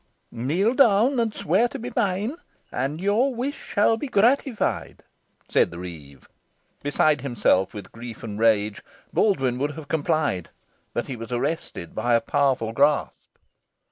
"Kneel 0.31 0.73
down, 0.73 1.19
and 1.19 1.31
swear 1.31 1.67
to 1.67 1.77
be 1.77 1.91
mine, 1.95 2.35
and 2.71 2.99
your 2.99 3.35
wish 3.35 3.55
shall 3.55 3.97
be 3.97 4.07
gratified," 4.07 5.03
said 5.47 5.69
the 5.69 5.77
reeve. 5.77 6.27
Beside 6.81 7.21
himself 7.21 7.71
with 7.75 7.91
grief 7.91 8.23
and 8.23 8.39
rage, 8.39 8.81
Baldwyn 9.13 9.59
would 9.59 9.73
have 9.73 9.87
complied, 9.89 10.49
but 10.95 11.05
he 11.05 11.15
was 11.15 11.31
arrested 11.31 11.93
by 11.93 12.15
a 12.15 12.19
powerful 12.19 12.71
grasp. 12.73 13.27